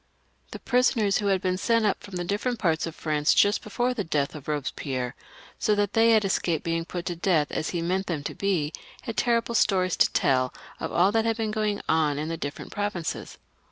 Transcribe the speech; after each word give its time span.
The 0.49 0.57
prisoners 0.57 1.19
who 1.19 1.27
had 1.27 1.41
been 1.43 1.59
sent 1.59 1.85
up 1.85 2.01
from 2.03 2.15
the 2.15 2.23
different 2.23 2.57
parts 2.57 2.87
of 2.87 2.97
Prance 2.99 3.35
just 3.35 3.61
before 3.61 3.93
the 3.93 4.03
death 4.03 4.33
of 4.33 4.45
Eobespierre, 4.45 5.13
so 5.59 5.75
that 5.75 5.93
they 5.93 6.09
had 6.13 6.25
escaped 6.25 6.63
being 6.63 6.85
put 6.85 7.05
to 7.05 7.15
death 7.15 7.51
as 7.51 7.69
he 7.69 7.83
meant 7.83 8.07
them 8.07 8.23
to 8.23 8.33
be, 8.33 8.73
had 9.03 9.15
terrible 9.15 9.53
stories 9.53 9.95
to 9.97 10.11
teU 10.11 10.49
of 10.79 10.91
all 10.91 11.11
that 11.11 11.25
had 11.25 11.37
been 11.37 11.51
going 11.51 11.81
on 11.87 12.17
in 12.17 12.29
the 12.29 12.35
different 12.37 12.71
pro 12.71 12.89
vinces. 12.89 13.37